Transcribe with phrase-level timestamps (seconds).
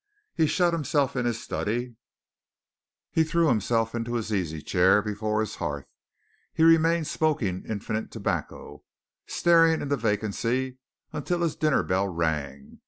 [0.33, 1.95] He shut himself in his study;
[3.11, 5.85] he threw himself into his easy chair before his hearth;
[6.51, 8.83] he remained smoking infinite tobacco,
[9.27, 10.79] staring into vacancy,
[11.13, 12.79] until his dinner bell rang.